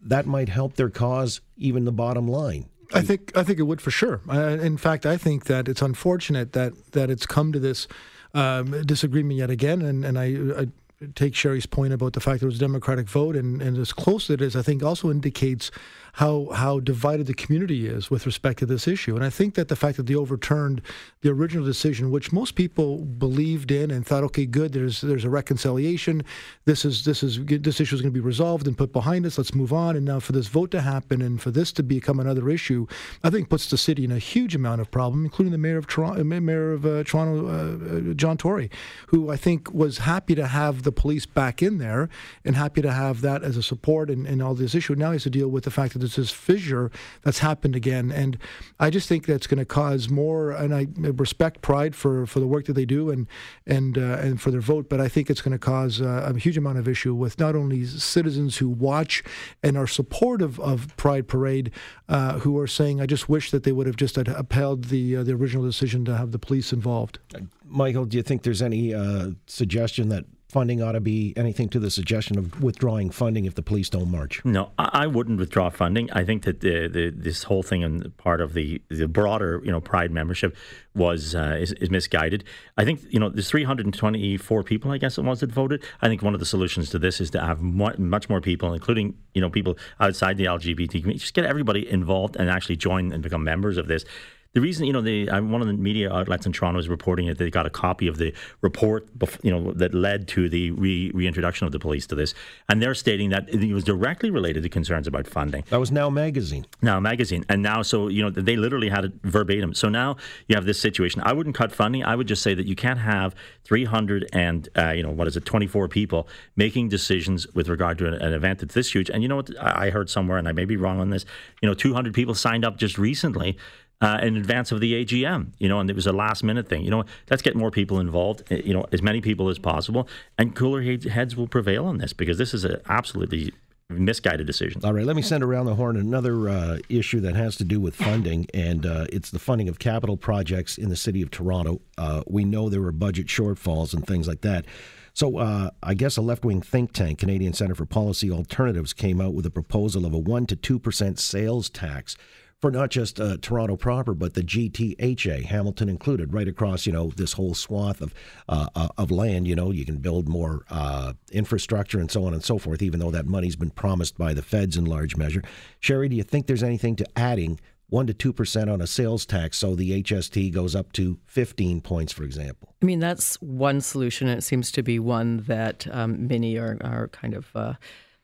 that 0.00 0.26
might 0.26 0.48
help 0.48 0.74
their 0.74 0.90
cause, 0.90 1.40
even 1.56 1.84
the 1.84 1.92
bottom 1.92 2.28
line. 2.28 2.66
I 2.92 3.00
think 3.00 3.36
I 3.36 3.42
think 3.42 3.58
it 3.58 3.62
would 3.62 3.80
for 3.80 3.90
sure. 3.90 4.20
Uh, 4.28 4.58
in 4.60 4.76
fact, 4.76 5.06
I 5.06 5.16
think 5.16 5.44
that 5.44 5.68
it's 5.68 5.82
unfortunate 5.82 6.52
that 6.52 6.92
that 6.92 7.10
it's 7.10 7.26
come 7.26 7.52
to 7.52 7.58
this 7.58 7.88
um, 8.34 8.82
disagreement 8.82 9.38
yet 9.38 9.50
again. 9.50 9.82
And 9.82 10.04
and 10.04 10.18
I, 10.18 10.62
I 10.62 10.66
take 11.14 11.32
Cheri's 11.32 11.66
point 11.66 11.92
about 11.92 12.12
the 12.12 12.20
fact 12.20 12.40
there 12.40 12.46
was 12.46 12.56
a 12.56 12.60
Democratic 12.60 13.08
vote, 13.08 13.36
and, 13.36 13.60
and 13.60 13.76
as 13.78 13.92
close 13.92 14.30
as 14.30 14.34
it 14.34 14.40
is, 14.42 14.56
I 14.56 14.62
think 14.62 14.82
also 14.82 15.10
indicates 15.10 15.70
how 16.14 16.48
how 16.54 16.78
divided 16.78 17.26
the 17.26 17.34
community 17.34 17.88
is 17.88 18.08
with 18.08 18.24
respect 18.24 18.60
to 18.60 18.66
this 18.66 18.86
issue. 18.86 19.16
And 19.16 19.24
I 19.24 19.30
think 19.30 19.54
that 19.54 19.66
the 19.66 19.74
fact 19.74 19.96
that 19.96 20.06
they 20.06 20.14
overturned 20.14 20.80
the 21.22 21.30
original 21.30 21.64
decision, 21.64 22.12
which 22.12 22.32
most 22.32 22.54
people 22.54 23.04
believed 23.04 23.72
in 23.72 23.90
and 23.90 24.06
thought, 24.06 24.22
okay, 24.24 24.46
good, 24.46 24.72
there's 24.72 25.00
there's 25.00 25.24
a 25.24 25.30
reconciliation. 25.30 26.22
This 26.66 26.84
is 26.84 27.04
this 27.04 27.24
is 27.24 27.44
this 27.44 27.80
issue 27.80 27.96
is 27.96 28.00
going 28.00 28.12
to 28.12 28.20
be 28.20 28.24
resolved 28.24 28.68
and 28.68 28.78
put 28.78 28.92
behind 28.92 29.26
us. 29.26 29.38
Let's 29.38 29.54
move 29.54 29.72
on. 29.72 29.96
And 29.96 30.04
now 30.04 30.20
for 30.20 30.30
this 30.30 30.46
vote 30.46 30.70
to 30.70 30.82
happen 30.82 31.20
and 31.20 31.42
for 31.42 31.50
this 31.50 31.72
to 31.72 31.82
become 31.82 32.20
another 32.20 32.48
issue, 32.48 32.86
I 33.24 33.30
think 33.30 33.48
puts 33.48 33.68
the 33.68 33.78
city 33.78 34.04
in 34.04 34.12
a 34.12 34.20
huge 34.20 34.54
amount 34.54 34.82
of 34.82 34.92
problem, 34.92 35.24
including 35.24 35.50
the 35.50 35.58
mayor 35.58 35.78
of 35.78 35.88
Toronto, 35.88 36.22
mayor 36.22 36.72
of 36.72 36.86
uh, 36.86 37.02
Toronto, 37.02 37.48
uh, 37.48 38.10
uh, 38.10 38.14
John 38.14 38.36
Tory, 38.36 38.70
who 39.08 39.30
I 39.30 39.36
think 39.36 39.74
was 39.74 39.98
happy 39.98 40.36
to 40.36 40.46
have 40.46 40.84
the 40.84 40.92
police 40.92 41.26
back 41.26 41.60
in 41.60 41.78
there 41.78 42.08
and 42.44 42.54
happy 42.54 42.82
to 42.82 42.92
have 42.92 43.20
that 43.22 43.42
as 43.42 43.56
a 43.56 43.64
support 43.64 44.10
and, 44.10 44.28
and 44.28 44.40
all 44.40 44.54
this 44.54 44.76
issue. 44.76 44.94
Now 44.94 45.10
he 45.10 45.16
has 45.16 45.24
to 45.24 45.30
deal 45.30 45.48
with 45.48 45.64
the 45.64 45.72
fact 45.72 45.94
that 45.94 46.03
there's 46.04 46.16
this 46.16 46.30
fissure 46.30 46.90
that's 47.22 47.38
happened 47.38 47.74
again, 47.74 48.12
and 48.12 48.36
I 48.78 48.90
just 48.90 49.08
think 49.08 49.24
that's 49.24 49.46
going 49.46 49.58
to 49.58 49.64
cause 49.64 50.10
more. 50.10 50.50
And 50.50 50.74
I 50.74 50.86
respect 50.96 51.62
Pride 51.62 51.96
for, 51.96 52.26
for 52.26 52.40
the 52.40 52.46
work 52.46 52.66
that 52.66 52.74
they 52.74 52.84
do 52.84 53.10
and 53.10 53.26
and 53.66 53.96
uh, 53.96 54.18
and 54.20 54.40
for 54.40 54.50
their 54.50 54.60
vote, 54.60 54.88
but 54.90 55.00
I 55.00 55.08
think 55.08 55.30
it's 55.30 55.40
going 55.40 55.52
to 55.52 55.58
cause 55.58 56.00
uh, 56.00 56.30
a 56.34 56.38
huge 56.38 56.58
amount 56.58 56.78
of 56.78 56.86
issue 56.86 57.14
with 57.14 57.38
not 57.40 57.56
only 57.56 57.84
citizens 57.86 58.58
who 58.58 58.68
watch 58.68 59.24
and 59.62 59.78
are 59.78 59.86
supportive 59.86 60.60
of 60.60 60.94
Pride 60.96 61.26
Parade, 61.26 61.70
uh, 62.08 62.40
who 62.40 62.58
are 62.58 62.66
saying, 62.66 63.00
"I 63.00 63.06
just 63.06 63.28
wish 63.28 63.50
that 63.50 63.62
they 63.62 63.72
would 63.72 63.86
have 63.86 63.96
just 63.96 64.18
upheld 64.18 64.84
the 64.84 65.16
uh, 65.16 65.22
the 65.24 65.32
original 65.32 65.64
decision 65.64 66.04
to 66.04 66.16
have 66.16 66.32
the 66.32 66.38
police 66.38 66.72
involved." 66.72 67.18
Michael, 67.66 68.04
do 68.04 68.16
you 68.16 68.22
think 68.22 68.42
there's 68.42 68.62
any 68.62 68.94
uh, 68.94 69.30
suggestion 69.46 70.10
that 70.10 70.24
funding 70.48 70.82
ought 70.82 70.92
to 70.92 71.00
be 71.00 71.32
anything 71.36 71.68
to 71.68 71.80
the 71.80 71.90
suggestion 71.90 72.38
of 72.38 72.62
withdrawing 72.62 73.10
funding 73.10 73.44
if 73.44 73.54
the 73.54 73.62
police 73.62 73.88
don't 73.88 74.10
march? 74.10 74.44
No, 74.44 74.70
I, 74.78 75.06
wouldn't 75.06 75.38
withdraw 75.38 75.70
funding. 75.70 76.10
I 76.12 76.24
think 76.24 76.44
that 76.44 76.60
the, 76.60 76.88
the 76.88 77.10
this 77.10 77.44
whole 77.44 77.62
thing 77.62 77.82
and 77.82 78.16
part 78.16 78.40
of 78.40 78.54
the 78.54 78.80
the 78.88 79.08
broader 79.08 79.60
you 79.64 79.70
know 79.70 79.80
Pride 79.80 80.10
membership 80.10 80.56
was 80.94 81.34
uh, 81.34 81.56
is, 81.60 81.72
is 81.72 81.90
misguided. 81.90 82.44
I 82.76 82.84
think 82.84 83.00
you 83.10 83.18
know 83.18 83.28
there's 83.28 83.50
324 83.50 84.62
people 84.62 84.92
I 84.92 84.98
guess 84.98 85.18
it 85.18 85.22
was 85.22 85.40
that 85.40 85.50
voted. 85.50 85.82
I 86.02 86.08
think 86.08 86.22
one 86.22 86.34
of 86.34 86.40
the 86.40 86.46
solutions 86.46 86.90
to 86.90 86.98
this 86.98 87.20
is 87.20 87.30
to 87.30 87.40
have 87.40 87.62
mu- 87.62 87.96
much 87.98 88.28
more 88.28 88.40
people, 88.40 88.72
including 88.72 89.16
you 89.34 89.40
know 89.40 89.50
people 89.50 89.76
outside 90.00 90.36
the 90.36 90.44
LGBT 90.44 90.90
community, 90.90 91.18
just 91.18 91.34
get 91.34 91.44
everybody 91.44 91.90
involved 91.90 92.36
and 92.36 92.48
actually 92.48 92.76
join 92.76 93.12
and 93.12 93.22
become 93.22 93.44
members 93.44 93.76
of 93.76 93.88
this. 93.88 94.04
The 94.54 94.60
reason, 94.60 94.86
you 94.86 94.92
know, 94.92 95.00
the 95.00 95.26
one 95.26 95.60
of 95.60 95.66
the 95.66 95.74
media 95.74 96.12
outlets 96.12 96.46
in 96.46 96.52
Toronto 96.52 96.80
is 96.80 96.88
reporting 96.88 97.26
that 97.26 97.38
they 97.38 97.50
got 97.50 97.66
a 97.66 97.70
copy 97.70 98.06
of 98.06 98.16
the 98.16 98.32
report, 98.62 99.08
you 99.42 99.50
know, 99.50 99.72
that 99.72 99.94
led 99.94 100.26
to 100.28 100.48
the 100.48 100.70
re- 100.72 101.10
reintroduction 101.12 101.66
of 101.66 101.72
the 101.72 101.78
police 101.78 102.06
to 102.08 102.14
this, 102.14 102.34
and 102.68 102.82
they're 102.82 102.94
stating 102.94 103.30
that 103.30 103.48
it 103.48 103.72
was 103.72 103.84
directly 103.84 104.30
related 104.30 104.62
to 104.62 104.68
concerns 104.68 105.06
about 105.06 105.26
funding. 105.26 105.64
That 105.70 105.80
was 105.80 105.92
Now 105.92 106.10
Magazine. 106.10 106.66
Now 106.82 106.98
magazine, 107.00 107.44
and 107.48 107.62
now 107.62 107.82
so 107.82 108.08
you 108.08 108.22
know 108.22 108.30
they 108.30 108.56
literally 108.56 108.88
had 108.88 109.04
it 109.04 109.12
verbatim. 109.22 109.74
So 109.74 109.88
now 109.88 110.16
you 110.48 110.56
have 110.56 110.66
this 110.66 110.80
situation. 110.80 111.22
I 111.24 111.32
wouldn't 111.32 111.54
cut 111.54 111.72
funding. 111.72 112.04
I 112.04 112.16
would 112.16 112.28
just 112.28 112.42
say 112.42 112.54
that 112.54 112.66
you 112.66 112.76
can't 112.76 113.00
have 113.00 113.34
300 113.64 114.28
and 114.32 114.68
uh, 114.76 114.90
you 114.90 115.02
know 115.02 115.10
what 115.10 115.26
is 115.26 115.36
it, 115.36 115.44
24 115.44 115.88
people 115.88 116.28
making 116.56 116.88
decisions 116.88 117.46
with 117.54 117.68
regard 117.68 117.98
to 117.98 118.06
an, 118.06 118.14
an 118.14 118.32
event 118.32 118.60
that's 118.60 118.74
this 118.74 118.94
huge. 118.94 119.10
And 119.10 119.22
you 119.22 119.28
know 119.28 119.36
what? 119.36 119.50
I 119.60 119.84
I 119.84 119.90
heard 119.90 120.08
somewhere, 120.08 120.38
and 120.38 120.48
I 120.48 120.52
may 120.52 120.64
be 120.64 120.76
wrong 120.76 120.98
on 120.98 121.10
this. 121.10 121.26
You 121.60 121.68
know, 121.68 121.74
200 121.74 122.14
people 122.14 122.34
signed 122.34 122.64
up 122.64 122.78
just 122.78 122.96
recently 122.96 123.58
uh, 124.00 124.18
in 124.22 124.36
advance 124.36 124.72
of 124.72 124.80
the 124.80 125.04
AGM, 125.04 125.48
you 125.58 125.68
know, 125.68 125.80
and 125.80 125.88
it 125.88 125.96
was 125.96 126.06
a 126.06 126.12
last 126.12 126.44
minute 126.44 126.68
thing. 126.68 126.82
You 126.82 126.90
know, 126.90 127.04
let's 127.30 127.42
get 127.42 127.56
more 127.56 127.70
people 127.70 128.00
involved, 128.00 128.42
uh, 128.50 128.56
you 128.56 128.74
know, 128.74 128.86
as 128.92 129.02
many 129.02 129.20
people 129.20 129.48
as 129.48 129.58
possible, 129.58 130.08
and 130.38 130.54
cooler 130.54 130.82
heads 130.82 131.06
heads 131.06 131.36
will 131.36 131.48
prevail 131.48 131.86
on 131.86 131.98
this 131.98 132.12
because 132.12 132.38
this 132.38 132.54
is 132.54 132.64
an 132.64 132.80
absolutely 132.88 133.52
misguided 133.90 134.46
decision. 134.46 134.80
All 134.84 134.92
right, 134.92 135.04
let 135.04 135.16
me 135.16 135.22
send 135.22 135.44
around 135.44 135.66
the 135.66 135.74
horn 135.74 135.96
another 135.96 136.48
uh, 136.48 136.78
issue 136.88 137.20
that 137.20 137.34
has 137.34 137.56
to 137.56 137.64
do 137.64 137.80
with 137.80 137.94
funding, 137.94 138.46
and 138.54 138.84
uh, 138.84 139.06
it's 139.12 139.30
the 139.30 139.38
funding 139.38 139.68
of 139.68 139.78
capital 139.78 140.16
projects 140.16 140.78
in 140.78 140.88
the 140.88 140.96
city 140.96 141.22
of 141.22 141.30
Toronto. 141.30 141.80
Uh, 141.98 142.22
we 142.26 142.44
know 142.44 142.68
there 142.68 142.80
were 142.80 142.92
budget 142.92 143.26
shortfalls 143.26 143.94
and 143.94 144.06
things 144.06 144.26
like 144.26 144.40
that. 144.40 144.64
So 145.12 145.38
uh, 145.38 145.70
I 145.80 145.94
guess 145.94 146.16
a 146.16 146.22
left 146.22 146.44
wing 146.44 146.60
think 146.60 146.92
tank, 146.92 147.20
Canadian 147.20 147.52
Center 147.52 147.76
for 147.76 147.86
Policy 147.86 148.32
Alternatives, 148.32 148.92
came 148.92 149.20
out 149.20 149.32
with 149.32 149.46
a 149.46 149.50
proposal 149.50 150.04
of 150.04 150.12
a 150.12 150.20
1% 150.20 150.48
to 150.48 150.80
2% 150.80 151.18
sales 151.18 151.70
tax 151.70 152.16
for 152.64 152.70
not 152.70 152.88
just 152.88 153.20
uh, 153.20 153.36
Toronto 153.42 153.76
proper, 153.76 154.14
but 154.14 154.32
the 154.32 154.40
GTHA, 154.40 155.44
Hamilton 155.44 155.90
included, 155.90 156.32
right 156.32 156.48
across 156.48 156.86
you 156.86 156.94
know 156.94 157.12
this 157.14 157.34
whole 157.34 157.52
swath 157.52 158.00
of 158.00 158.14
uh, 158.48 158.68
uh, 158.74 158.88
of 158.96 159.10
land. 159.10 159.46
You 159.46 159.54
know, 159.54 159.70
you 159.70 159.84
can 159.84 159.98
build 159.98 160.30
more 160.30 160.64
uh, 160.70 161.12
infrastructure 161.30 162.00
and 162.00 162.10
so 162.10 162.24
on 162.24 162.32
and 162.32 162.42
so 162.42 162.56
forth. 162.56 162.80
Even 162.80 163.00
though 163.00 163.10
that 163.10 163.26
money's 163.26 163.54
been 163.54 163.68
promised 163.68 164.16
by 164.16 164.32
the 164.32 164.40
feds 164.40 164.78
in 164.78 164.86
large 164.86 165.14
measure. 165.14 165.42
Cheri, 165.82 166.08
do 166.08 166.16
you 166.16 166.22
think 166.22 166.46
there's 166.46 166.62
anything 166.62 166.96
to 166.96 167.06
adding 167.14 167.60
one 167.90 168.06
to 168.06 168.14
two 168.14 168.32
percent 168.32 168.70
on 168.70 168.80
a 168.80 168.86
sales 168.86 169.26
tax, 169.26 169.58
so 169.58 169.74
the 169.74 170.02
HST 170.02 170.50
goes 170.50 170.74
up 170.74 170.90
to 170.94 171.18
fifteen 171.26 171.82
points, 171.82 172.14
for 172.14 172.24
example? 172.24 172.74
I 172.82 172.86
mean, 172.86 172.98
that's 172.98 173.34
one 173.42 173.82
solution, 173.82 174.26
it 174.26 174.40
seems 174.40 174.72
to 174.72 174.82
be 174.82 174.98
one 174.98 175.44
that 175.48 175.86
um, 175.90 176.26
many 176.28 176.56
are 176.56 176.78
are 176.80 177.08
kind 177.08 177.34
of 177.34 177.54
uh, 177.54 177.74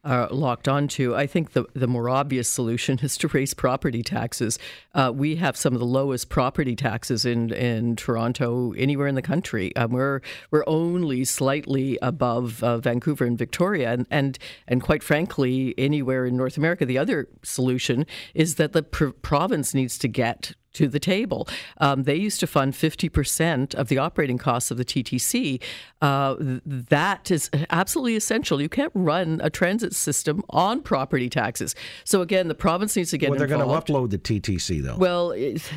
are 0.05 0.29
locked 0.29 0.69
onto. 0.69 1.15
I 1.15 1.27
think 1.27 1.53
the, 1.53 1.65
the 1.75 1.87
more 1.87 2.09
obvious 2.09 2.49
solution 2.49 2.99
is 3.03 3.17
to 3.19 3.29
raise 3.29 3.55
property 3.55 4.03
taxes. 4.03 4.59
Uh, 4.95 5.13
we 5.15 5.37
have 5.37 5.57
some 5.57 5.75
of 5.75 5.81
the 5.81 5.87
lowest 5.87 6.29
property 6.29 6.75
taxes 6.75 7.25
in, 7.25 7.53
in 7.53 7.97
Toronto 7.97 8.73
anywhere 8.73 9.07
in 9.07 9.15
the 9.15 9.23
country. 9.23 9.75
Um, 9.77 9.93
we're 9.93 10.21
we're 10.51 10.65
only 10.67 11.25
slightly 11.25 11.99
above 12.03 12.63
uh, 12.63 12.79
Vancouver 12.79 13.25
and 13.25 13.37
Victoria, 13.39 13.93
and, 13.93 14.07
and 14.11 14.39
and 14.67 14.83
quite 14.83 15.03
frankly, 15.03 15.75
anywhere 15.77 16.27
in 16.27 16.37
North 16.37 16.57
America. 16.57 16.87
The 16.87 16.99
other 16.99 17.29
solution 17.43 18.07
is 18.35 18.57
that 18.57 18.73
the 18.73 18.83
pr- 18.83 19.09
province 19.09 19.75
needs 19.75 19.99
to 19.99 20.09
get 20.09 20.55
to 20.75 20.89
the 20.89 21.01
table. 21.01 21.49
Um, 21.79 22.05
they 22.05 22.15
used 22.15 22.41
to 22.41 22.47
fund 22.47 22.75
50% 22.75 23.75
of 23.75 23.89
the 23.89 23.99
operating 23.99 24.39
costs 24.39 24.71
of 24.71 24.77
the 24.77 24.85
TTC. 24.85 25.61
Uh, 26.01 26.37
that 26.39 27.31
is 27.31 27.51
absolutely 27.71 28.17
essential. 28.17 28.61
You 28.61 28.69
can't 28.69 28.93
run 28.95 29.41
a 29.43 29.51
transit 29.51 29.95
system 29.95 30.43
on 30.51 30.83
property 30.83 31.29
taxes. 31.29 31.75
So 32.05 32.23
again, 32.23 32.49
the 32.49 32.55
province 32.55 32.97
needs 32.97 33.11
to 33.11 33.19
get 33.19 33.31
well, 33.31 33.39
they're 33.39 33.49
going 33.49 33.61
to 33.61 33.67
upload 33.67 34.11
the 34.11 34.19
TTC 34.19 34.83
though. 34.83 34.97
Well, 34.97 35.31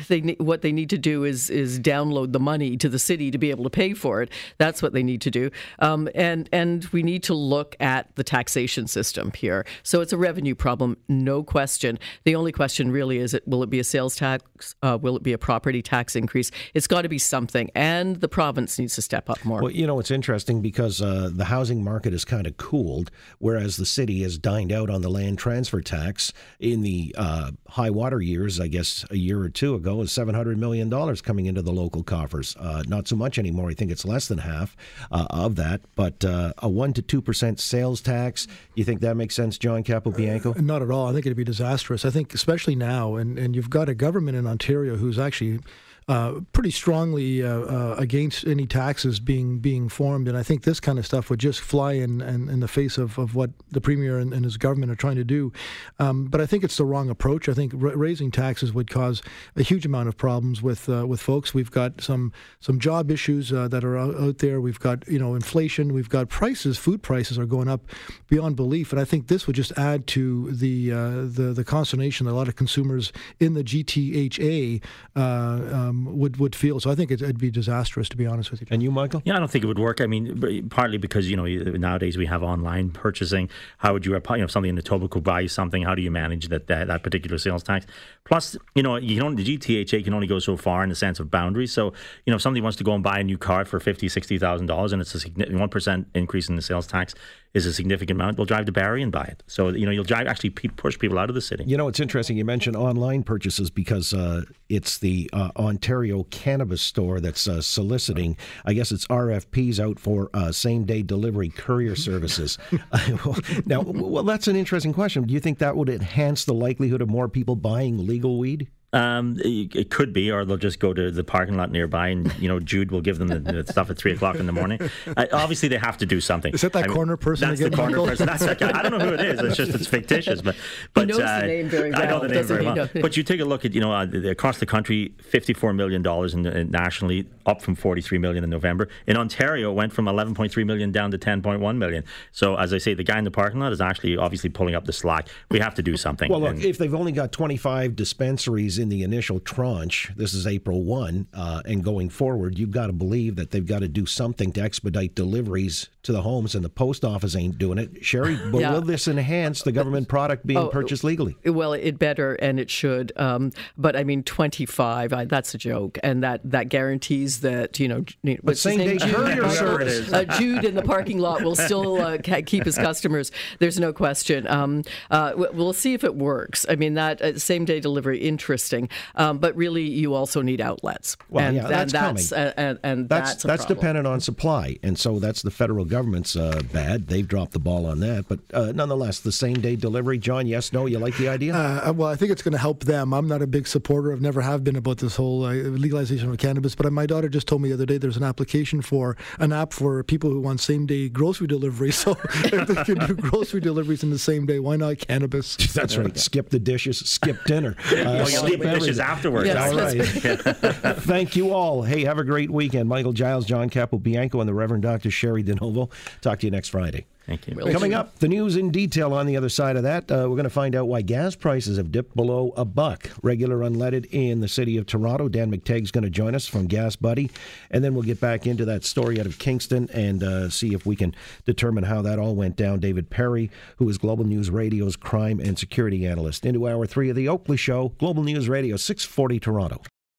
they 0.08 0.36
what 0.38 0.62
they 0.62 0.72
need 0.72 0.90
to 0.90 0.98
do 0.98 1.24
is 1.24 1.50
is 1.50 1.78
download 1.80 2.32
the 2.32 2.40
money 2.40 2.76
to 2.76 2.88
the 2.88 2.98
city 2.98 3.30
to 3.30 3.38
be 3.38 3.50
able 3.50 3.64
to 3.64 3.70
pay 3.70 3.94
for 3.94 4.22
it. 4.22 4.30
That's 4.58 4.82
what 4.82 4.92
they 4.92 5.02
need 5.02 5.20
to 5.22 5.30
do. 5.30 5.50
Um, 5.80 6.08
and 6.14 6.48
and 6.52 6.84
we 6.86 7.02
need 7.02 7.22
to 7.24 7.34
look 7.34 7.76
at 7.80 8.14
the 8.16 8.24
taxation 8.24 8.86
system 8.86 9.32
here. 9.36 9.66
So 9.82 10.00
it's 10.00 10.12
a 10.12 10.16
revenue 10.16 10.54
problem, 10.54 10.96
no 11.08 11.42
question. 11.42 11.98
The 12.24 12.34
only 12.34 12.52
question 12.52 12.90
really 12.90 13.18
is 13.18 13.34
it 13.34 13.46
will 13.46 13.62
it 13.62 13.70
be 13.70 13.80
a 13.80 13.84
sales 13.84 14.16
tax 14.16 14.74
uh, 14.84 14.98
will 15.00 15.16
it 15.16 15.22
be 15.22 15.32
a 15.32 15.38
property 15.38 15.82
tax 15.82 16.14
increase? 16.14 16.50
It's 16.74 16.86
got 16.86 17.02
to 17.02 17.08
be 17.08 17.18
something, 17.18 17.70
and 17.74 18.20
the 18.20 18.28
province 18.28 18.78
needs 18.78 18.94
to 18.96 19.02
step 19.02 19.30
up 19.30 19.42
more. 19.44 19.62
Well, 19.62 19.70
you 19.70 19.86
know, 19.86 19.98
it's 19.98 20.10
interesting 20.10 20.60
because 20.60 21.00
uh, 21.00 21.30
the 21.32 21.46
housing 21.46 21.82
market 21.82 22.12
has 22.12 22.24
kind 22.24 22.46
of 22.46 22.56
cooled, 22.58 23.10
whereas 23.38 23.78
the 23.78 23.86
city 23.86 24.22
has 24.22 24.36
dined 24.36 24.70
out 24.70 24.90
on 24.90 25.00
the 25.00 25.08
land 25.08 25.38
transfer 25.38 25.80
tax. 25.80 26.32
In 26.60 26.82
the 26.82 27.14
uh, 27.16 27.52
high 27.70 27.90
water 27.90 28.20
years, 28.20 28.60
I 28.60 28.68
guess 28.68 29.06
a 29.10 29.16
year 29.16 29.40
or 29.40 29.48
two 29.48 29.74
ago, 29.74 30.02
is 30.02 30.12
seven 30.12 30.34
hundred 30.34 30.58
million 30.58 30.90
dollars 30.90 31.22
coming 31.22 31.46
into 31.46 31.62
the 31.62 31.72
local 31.72 32.02
coffers. 32.02 32.54
Uh, 32.60 32.82
not 32.86 33.08
so 33.08 33.16
much 33.16 33.38
anymore. 33.38 33.70
I 33.70 33.74
think 33.74 33.90
it's 33.90 34.04
less 34.04 34.28
than 34.28 34.38
half 34.38 34.76
uh, 35.10 35.26
of 35.30 35.56
that. 35.56 35.80
But 35.96 36.24
uh, 36.24 36.52
a 36.58 36.68
one 36.68 36.92
to 36.92 37.02
two 37.02 37.22
percent 37.22 37.58
sales 37.58 38.02
tax. 38.02 38.46
You 38.74 38.84
think 38.84 39.00
that 39.00 39.16
makes 39.16 39.34
sense, 39.34 39.56
John 39.56 39.82
Capobianco? 39.82 40.60
not 40.60 40.82
at 40.82 40.90
all. 40.90 41.06
I 41.06 41.12
think 41.12 41.24
it'd 41.24 41.36
be 41.36 41.44
disastrous. 41.44 42.04
I 42.04 42.10
think, 42.10 42.34
especially 42.34 42.74
now, 42.76 43.16
and, 43.16 43.38
and 43.38 43.56
you've 43.56 43.70
got 43.70 43.88
a 43.88 43.94
government 43.94 44.36
in 44.36 44.46
Ontario 44.46 44.73
Who's 44.96 45.18
actually 45.18 45.60
uh, 46.06 46.40
pretty 46.52 46.70
strongly 46.70 47.42
uh, 47.42 47.60
uh, 47.60 47.94
against 47.96 48.46
any 48.46 48.66
taxes 48.66 49.20
being 49.20 49.58
being 49.58 49.88
formed, 49.88 50.28
and 50.28 50.36
I 50.36 50.42
think 50.42 50.64
this 50.64 50.78
kind 50.78 50.98
of 50.98 51.06
stuff 51.06 51.30
would 51.30 51.40
just 51.40 51.60
fly 51.60 51.92
in 51.92 52.20
in, 52.20 52.50
in 52.50 52.60
the 52.60 52.68
face 52.68 52.98
of, 52.98 53.18
of 53.18 53.34
what 53.34 53.50
the 53.70 53.80
premier 53.80 54.18
and, 54.18 54.34
and 54.34 54.44
his 54.44 54.58
government 54.58 54.92
are 54.92 54.96
trying 54.96 55.16
to 55.16 55.24
do. 55.24 55.50
Um, 55.98 56.26
but 56.26 56.42
I 56.42 56.46
think 56.46 56.62
it's 56.62 56.76
the 56.76 56.84
wrong 56.84 57.08
approach. 57.08 57.48
I 57.48 57.54
think 57.54 57.72
ra- 57.74 57.92
raising 57.94 58.30
taxes 58.30 58.74
would 58.74 58.90
cause 58.90 59.22
a 59.56 59.62
huge 59.62 59.86
amount 59.86 60.08
of 60.08 60.16
problems 60.18 60.60
with 60.60 60.90
uh, 60.90 61.06
with 61.06 61.22
folks. 61.22 61.54
We've 61.54 61.70
got 61.70 62.02
some 62.02 62.32
some 62.60 62.78
job 62.78 63.10
issues 63.10 63.50
uh, 63.50 63.68
that 63.68 63.82
are 63.82 63.96
out, 63.96 64.14
out, 64.20 64.38
there. 64.38 64.60
We've 64.60 64.80
got 64.80 65.08
you 65.08 65.18
know 65.18 65.34
inflation. 65.34 65.94
We've 65.94 66.10
got 66.10 66.28
prices. 66.28 66.76
Food 66.76 67.02
prices 67.02 67.38
are 67.38 67.46
going 67.46 67.68
up 67.68 67.80
beyond 68.28 68.56
belief, 68.56 68.92
and 68.92 69.00
I 69.00 69.06
think 69.06 69.28
this 69.28 69.46
would 69.46 69.56
just 69.56 69.72
add 69.78 70.06
to 70.08 70.50
the 70.50 70.90
the 70.90 71.54
the 71.54 71.64
consternation 71.64 72.26
that 72.26 72.32
a 72.32 72.36
lot 72.36 72.48
of 72.48 72.56
consumers 72.56 73.10
in 73.40 73.54
the 73.54 73.64
GTHA. 73.64 74.82
Um, 75.16 75.93
um, 75.94 76.18
would 76.18 76.38
would 76.38 76.54
feel. 76.54 76.80
So 76.80 76.90
I 76.90 76.94
think 76.94 77.10
it'd, 77.10 77.38
be 77.38 77.50
disastrous, 77.50 78.08
to 78.10 78.16
be 78.16 78.26
honest 78.26 78.50
with 78.50 78.60
you. 78.60 78.66
And 78.70 78.82
you, 78.82 78.90
Michael? 78.90 79.22
Yeah, 79.24 79.36
I 79.36 79.38
don't 79.38 79.50
think 79.50 79.64
it 79.64 79.66
would 79.66 79.78
work. 79.78 80.00
I 80.00 80.06
mean, 80.06 80.68
partly 80.68 80.98
because 80.98 81.30
you 81.30 81.36
know 81.36 81.44
nowadays 81.44 82.16
we 82.16 82.26
have 82.26 82.42
online 82.42 82.90
purchasing. 82.90 83.48
How 83.78 83.92
would 83.92 84.06
you, 84.06 84.12
you 84.12 84.18
know, 84.18 84.44
if 84.44 84.50
somebody 84.50 84.70
in 84.70 84.76
Etobicoke 84.76 85.22
buys 85.22 85.52
something, 85.52 85.82
how 85.82 85.94
do 85.94 86.02
you 86.02 86.10
manage 86.10 86.48
that, 86.48 86.66
that 86.68 86.88
that 86.88 87.02
particular 87.02 87.38
sales 87.38 87.62
tax? 87.62 87.86
Plus, 88.24 88.56
you 88.74 88.82
know, 88.82 88.96
you 88.96 89.16
can 89.16 89.26
only, 89.26 89.42
the 89.42 89.58
GTHA 89.58 90.04
can 90.04 90.14
only 90.14 90.26
go 90.26 90.38
so 90.38 90.56
far 90.56 90.82
in 90.82 90.88
the 90.88 90.94
sense 90.94 91.20
of 91.20 91.30
boundaries. 91.30 91.72
So, 91.72 91.92
you 92.24 92.30
know, 92.30 92.36
if 92.36 92.42
somebody 92.42 92.60
wants 92.60 92.78
to 92.78 92.84
go 92.84 92.94
and 92.94 93.02
buy 93.02 93.18
a 93.18 93.24
new 93.24 93.38
car 93.38 93.64
for 93.64 93.80
fifty, 93.80 94.08
sixty 94.08 94.38
thousand 94.38 94.66
dollars, 94.66 94.92
and 94.92 95.02
it's 95.02 95.14
a 95.14 95.28
one 95.56 95.68
percent 95.68 96.08
increase 96.14 96.48
in 96.48 96.56
the 96.56 96.62
sales 96.62 96.86
tax 96.86 97.14
is 97.54 97.66
a 97.66 97.72
significant 97.72 98.20
amount, 98.20 98.36
they'll 98.36 98.44
drive 98.44 98.66
to 98.66 98.72
Barrie 98.72 99.02
and 99.02 99.12
buy 99.12 99.22
it. 99.22 99.42
So, 99.46 99.68
you 99.68 99.86
know, 99.86 99.92
you'll 99.92 100.02
drive 100.02 100.26
actually 100.26 100.50
push 100.50 100.98
people 100.98 101.18
out 101.20 101.28
of 101.28 101.36
the 101.36 101.40
city. 101.40 101.62
You 101.64 101.76
know, 101.76 101.86
it's 101.86 102.00
interesting. 102.00 102.36
You 102.36 102.44
mentioned 102.44 102.74
online 102.74 103.22
purchases 103.22 103.70
because 103.70 104.12
uh, 104.12 104.42
it's 104.68 104.98
the 104.98 105.30
uh, 105.32 105.50
Ontario 105.84 106.22
Cannabis 106.30 106.80
Store 106.80 107.20
that's 107.20 107.46
uh, 107.46 107.60
soliciting. 107.60 108.38
I 108.64 108.72
guess 108.72 108.90
it's 108.90 109.06
RFPs 109.08 109.78
out 109.78 109.98
for 109.98 110.30
uh, 110.32 110.50
same 110.50 110.86
day 110.86 111.02
delivery 111.02 111.50
courier 111.50 111.94
services. 111.94 112.56
now, 113.66 113.82
well, 113.82 114.22
that's 114.22 114.48
an 114.48 114.56
interesting 114.56 114.94
question. 114.94 115.24
Do 115.24 115.34
you 115.34 115.40
think 115.40 115.58
that 115.58 115.76
would 115.76 115.90
enhance 115.90 116.46
the 116.46 116.54
likelihood 116.54 117.02
of 117.02 117.10
more 117.10 117.28
people 117.28 117.54
buying 117.54 118.06
legal 118.06 118.38
weed? 118.38 118.68
Um, 118.94 119.36
it, 119.40 119.74
it, 119.74 119.90
could 119.90 120.12
be, 120.12 120.30
or 120.30 120.44
they'll 120.44 120.56
just 120.56 120.78
go 120.78 120.94
to 120.94 121.10
the 121.10 121.24
parking 121.24 121.56
lot 121.56 121.72
nearby, 121.72 122.08
and 122.08 122.32
you 122.38 122.46
know 122.48 122.60
Jude 122.60 122.92
will 122.92 123.00
give 123.00 123.18
them 123.18 123.26
the, 123.26 123.40
the 123.40 123.66
stuff 123.66 123.90
at 123.90 123.98
three 123.98 124.12
o'clock 124.12 124.36
in 124.36 124.46
the 124.46 124.52
morning. 124.52 124.78
Uh, 125.16 125.26
obviously, 125.32 125.68
they 125.68 125.78
have 125.78 125.98
to 125.98 126.06
do 126.06 126.20
something. 126.20 126.54
Is 126.54 126.60
that 126.60 126.72
that 126.74 126.84
I 126.84 126.86
corner 126.86 127.16
person? 127.16 127.48
That's 127.48 127.60
again, 127.60 127.72
the 127.72 127.76
corner 127.76 128.06
person. 128.06 128.26
That's 128.26 128.44
that 128.44 128.58
guy. 128.58 128.70
I 128.72 128.82
don't 128.82 128.96
know 128.96 129.04
who 129.04 129.14
it 129.14 129.20
is. 129.20 129.40
It's 129.40 129.56
just 129.56 129.74
it's 129.74 129.86
fictitious, 129.88 130.42
but 130.42 130.54
but 130.92 131.02
he 131.02 131.06
knows 131.06 131.20
uh, 131.20 131.40
the 131.40 131.46
name 131.48 131.68
very 131.68 131.90
well. 131.90 132.02
I 132.02 132.06
know 132.06 132.20
the 132.20 132.28
name 132.28 132.44
very 132.44 132.64
well. 132.64 132.88
But 132.94 133.16
you 133.16 133.24
take 133.24 133.40
a 133.40 133.44
look 133.44 133.64
at 133.64 133.74
you 133.74 133.80
know 133.80 133.92
uh, 133.92 134.06
across 134.28 134.58
the 134.58 134.66
country, 134.66 135.12
fifty-four 135.20 135.72
million 135.72 136.00
dollars 136.00 136.36
nationally, 136.36 137.26
up 137.46 137.62
from 137.62 137.74
forty-three 137.74 138.18
million 138.18 138.44
in 138.44 138.50
November. 138.50 138.88
In 139.08 139.16
Ontario, 139.16 139.72
it 139.72 139.74
went 139.74 139.92
from 139.92 140.06
eleven 140.06 140.34
point 140.34 140.52
three 140.52 140.64
million 140.64 140.92
down 140.92 141.10
to 141.10 141.18
ten 141.18 141.42
point 141.42 141.60
one 141.60 141.80
million. 141.80 142.04
So 142.30 142.54
as 142.56 142.72
I 142.72 142.78
say, 142.78 142.94
the 142.94 143.04
guy 143.04 143.18
in 143.18 143.24
the 143.24 143.32
parking 143.32 143.58
lot 143.58 143.72
is 143.72 143.80
actually 143.80 144.16
obviously 144.16 144.50
pulling 144.50 144.76
up 144.76 144.84
the 144.84 144.92
slack. 144.92 145.28
We 145.50 145.58
have 145.58 145.74
to 145.74 145.82
do 145.82 145.96
something. 145.96 146.30
Well, 146.30 146.40
look, 146.40 146.54
and, 146.54 146.64
if 146.64 146.78
they've 146.78 146.94
only 146.94 147.12
got 147.12 147.32
twenty-five 147.32 147.96
dispensaries 147.96 148.78
in 148.84 148.90
the 148.90 149.02
initial 149.02 149.40
tranche. 149.40 150.12
This 150.14 150.34
is 150.34 150.46
April 150.46 150.82
1, 150.82 151.28
uh, 151.32 151.62
and 151.64 151.82
going 151.82 152.10
forward, 152.10 152.58
you've 152.58 152.70
got 152.70 152.88
to 152.88 152.92
believe 152.92 153.36
that 153.36 153.50
they've 153.50 153.64
got 153.64 153.78
to 153.78 153.88
do 153.88 154.04
something 154.04 154.52
to 154.52 154.60
expedite 154.60 155.14
deliveries 155.14 155.88
to 156.04 156.12
the 156.12 156.22
homes, 156.22 156.54
and 156.54 156.64
the 156.64 156.68
post 156.68 157.04
office 157.04 157.34
ain't 157.34 157.58
doing 157.58 157.78
it. 157.78 158.02
Cheri, 158.02 158.38
but 158.50 158.60
yeah. 158.60 158.72
will 158.72 158.82
this 158.82 159.08
enhance 159.08 159.62
the 159.62 159.72
government 159.72 160.08
product 160.08 160.46
being 160.46 160.58
oh, 160.58 160.68
purchased 160.68 161.04
legally? 161.04 161.36
Well, 161.44 161.72
it 161.72 161.98
better, 161.98 162.34
and 162.34 162.60
it 162.60 162.70
should. 162.70 163.12
Um, 163.16 163.52
but 163.76 163.96
I 163.96 164.04
mean, 164.04 164.22
25, 164.22 165.12
I, 165.12 165.24
that's 165.24 165.54
a 165.54 165.58
joke, 165.58 165.98
and 166.02 166.22
that, 166.22 166.40
that 166.44 166.68
guarantees 166.68 167.40
that, 167.40 167.78
you 167.80 167.88
know, 167.88 168.04
but 168.42 168.56
same 168.58 168.78
day 168.78 168.98
courier 168.98 169.48
service. 169.50 170.12
Uh, 170.12 170.24
Jude 170.38 170.64
in 170.64 170.74
the 170.74 170.82
parking 170.82 171.18
lot 171.18 171.42
will 171.42 171.56
still 171.56 172.00
uh, 172.00 172.18
keep 172.18 172.64
his 172.64 172.76
customers. 172.76 173.32
There's 173.58 173.80
no 173.80 173.92
question. 173.92 174.46
Um, 174.46 174.82
uh, 175.10 175.32
we'll 175.36 175.72
see 175.72 175.94
if 175.94 176.04
it 176.04 176.14
works. 176.14 176.66
I 176.68 176.76
mean, 176.76 176.94
that 176.94 177.20
uh, 177.22 177.38
same 177.38 177.64
day 177.64 177.80
delivery, 177.80 178.18
interesting. 178.18 178.88
Um, 179.14 179.38
but 179.38 179.56
really, 179.56 179.82
you 179.82 180.14
also 180.14 180.42
need 180.42 180.60
outlets. 180.60 181.16
Well, 181.28 181.46
and, 181.46 181.56
yeah, 181.56 181.66
that's, 181.66 181.92
that's 181.92 182.30
coming. 182.30 182.54
and, 182.56 182.78
and 182.82 183.08
that's 183.08 183.30
that's, 183.30 183.42
that's 183.42 183.64
dependent 183.64 184.06
on 184.06 184.20
supply, 184.20 184.78
and 184.82 184.98
so 184.98 185.18
that's 185.18 185.42
the 185.42 185.50
federal 185.50 185.84
government's 185.94 186.34
uh, 186.34 186.60
bad. 186.72 187.06
They've 187.06 187.26
dropped 187.26 187.52
the 187.52 187.60
ball 187.60 187.86
on 187.86 188.00
that, 188.00 188.26
but 188.26 188.40
uh, 188.52 188.72
nonetheless, 188.74 189.20
the 189.20 189.30
same 189.30 189.60
day 189.60 189.76
delivery. 189.76 190.18
John, 190.18 190.44
yes, 190.44 190.72
no, 190.72 190.86
you 190.86 190.98
like 190.98 191.16
the 191.18 191.28
idea? 191.28 191.54
Uh, 191.54 191.92
well, 191.92 192.08
I 192.08 192.16
think 192.16 192.32
it's 192.32 192.42
going 192.42 192.50
to 192.50 192.58
help 192.58 192.82
them. 192.82 193.14
I'm 193.14 193.28
not 193.28 193.42
a 193.42 193.46
big 193.46 193.68
supporter. 193.68 194.12
I've 194.12 194.20
never 194.20 194.40
have 194.40 194.64
been 194.64 194.74
about 194.74 194.98
this 194.98 195.14
whole 195.14 195.44
uh, 195.44 195.52
legalization 195.52 196.30
of 196.30 196.38
cannabis, 196.38 196.74
but 196.74 196.92
my 196.92 197.06
daughter 197.06 197.28
just 197.28 197.46
told 197.46 197.62
me 197.62 197.68
the 197.68 197.74
other 197.74 197.86
day 197.86 197.98
there's 197.98 198.16
an 198.16 198.24
application 198.24 198.82
for 198.82 199.16
an 199.38 199.52
app 199.52 199.72
for 199.72 200.02
people 200.02 200.30
who 200.30 200.40
want 200.40 200.58
same 200.58 200.84
day 200.84 201.08
grocery 201.08 201.46
delivery. 201.46 201.92
So 202.04 202.16
if 202.34 202.68
they 202.68 202.84
can 202.84 203.06
do 203.06 203.14
grocery 203.14 203.60
deliveries 203.60 204.02
in 204.02 204.10
the 204.10 204.18
same 204.18 204.46
day, 204.46 204.58
why 204.58 204.76
not 204.76 204.98
cannabis? 204.98 205.56
That's 205.72 205.96
right. 205.96 206.14
Skip 206.18 206.50
the 206.50 206.58
dishes, 206.58 206.98
skip 206.98 207.42
dinner. 207.44 207.76
Uh, 207.86 207.94
well, 207.94 208.30
you 208.30 208.40
leave 208.42 208.60
dishes 208.60 208.98
afterwards. 208.98 209.46
Yes, 209.46 209.72
all 209.72 209.78
right. 209.78 210.96
Thank 211.02 211.36
you 211.36 211.54
all. 211.54 211.82
Hey, 211.82 212.04
have 212.04 212.18
a 212.18 212.24
great 212.24 212.50
weekend. 212.50 212.88
Michael 212.88 213.12
Giles, 213.12 213.46
John 213.46 213.70
Capobianco, 213.70 214.40
and 214.40 214.48
the 214.48 214.54
Reverend 214.54 214.82
Dr. 214.82 215.08
Cheri 215.08 215.44
DiNovo. 215.44 215.83
Talk 216.20 216.40
to 216.40 216.46
you 216.46 216.50
next 216.50 216.68
Friday. 216.68 217.06
Thank 217.26 217.48
you. 217.48 217.54
Will 217.54 217.72
Coming 217.72 217.92
do. 217.92 217.96
up, 217.96 218.18
the 218.18 218.28
news 218.28 218.56
in 218.56 218.70
detail 218.70 219.14
on 219.14 219.26
the 219.26 219.36
other 219.36 219.48
side 219.48 219.76
of 219.76 219.84
that. 219.84 220.10
Uh, 220.10 220.28
we're 220.28 220.36
going 220.36 220.44
to 220.44 220.50
find 220.50 220.76
out 220.76 220.88
why 220.88 221.00
gas 221.00 221.34
prices 221.34 221.78
have 221.78 221.90
dipped 221.90 222.14
below 222.14 222.52
a 222.56 222.66
buck. 222.66 223.08
Regular 223.22 223.58
unleaded 223.60 224.06
in 224.10 224.40
the 224.40 224.48
city 224.48 224.76
of 224.76 224.84
Toronto. 224.84 225.28
Dan 225.28 225.50
McTeague's 225.50 225.90
going 225.90 226.04
to 226.04 226.10
join 226.10 226.34
us 226.34 226.46
from 226.46 226.66
Gas 226.66 226.96
Buddy. 226.96 227.30
And 227.70 227.82
then 227.82 227.94
we'll 227.94 228.02
get 228.02 228.20
back 228.20 228.46
into 228.46 228.66
that 228.66 228.84
story 228.84 229.18
out 229.18 229.26
of 229.26 229.38
Kingston 229.38 229.88
and 229.94 230.22
uh, 230.22 230.50
see 230.50 230.74
if 230.74 230.84
we 230.84 230.96
can 230.96 231.14
determine 231.46 231.84
how 231.84 232.02
that 232.02 232.18
all 232.18 232.34
went 232.34 232.56
down. 232.56 232.78
David 232.80 233.08
Perry, 233.08 233.50
who 233.78 233.88
is 233.88 233.96
Global 233.96 234.24
News 234.24 234.50
Radio's 234.50 234.96
crime 234.96 235.40
and 235.40 235.58
security 235.58 236.06
analyst. 236.06 236.44
Into 236.44 236.68
hour 236.68 236.86
three 236.86 237.08
of 237.08 237.16
the 237.16 237.28
Oakley 237.28 237.56
Show, 237.56 237.94
Global 237.98 238.22
News 238.22 238.50
Radio, 238.50 238.76
640 238.76 239.40
Toronto. 239.40 239.80